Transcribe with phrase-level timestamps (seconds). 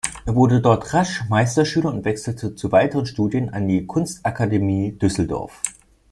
[0.25, 5.61] Er wurde dort rasch Meisterschüler und wechselte zu weiteren Studien an die Kunstakademie Düsseldorf.